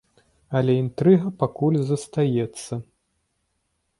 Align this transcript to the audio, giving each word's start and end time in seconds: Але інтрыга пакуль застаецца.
Але 0.59 0.73
інтрыга 0.83 1.27
пакуль 1.43 1.77
застаецца. 1.91 2.73